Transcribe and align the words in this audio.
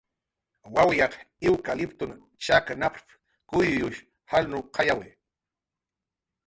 "Wawyaq 0.75 1.13
iwkatliptun 1.47 2.11
chak 2.45 2.67
nap""rap"" 2.79 3.07
kuyyush 3.49 3.99
jalnuqayawi" 4.31 5.07